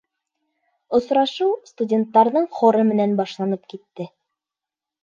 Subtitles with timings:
[0.99, 4.13] Осрашыу студенттарҙың хоры менән башланып китте.